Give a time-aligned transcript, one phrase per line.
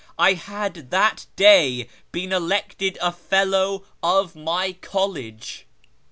[0.17, 5.67] I had that day been elected a Fellow of my College.